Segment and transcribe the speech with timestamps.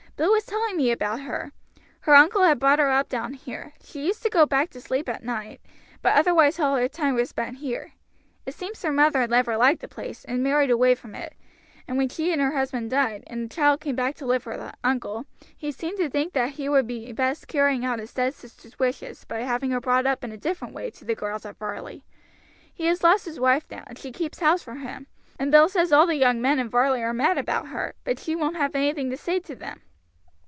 [0.17, 1.51] "Bill was telling me about her.
[2.01, 3.73] Her uncle had her brought up down here.
[3.83, 5.61] She used to go back to sleep at night,
[6.03, 7.93] but otherwise all her time was spent here.
[8.45, 11.33] It seems her mother never liked the place, and married away from it,
[11.87, 14.59] and when she and her husband died and the child came back to live with
[14.59, 15.25] her uncle
[15.57, 19.39] he seemed to think he would be best carrying out his dead sister's wishes by
[19.39, 22.03] having her brought up in a different way to the girls at Varley.
[22.71, 25.07] He has lost his wife now, and she keeps house for him,
[25.39, 28.35] and Bill says all the young men in Varley are mad about her, but she
[28.35, 29.81] won't have anything to say to them."